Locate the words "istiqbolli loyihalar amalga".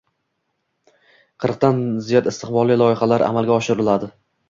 2.35-3.59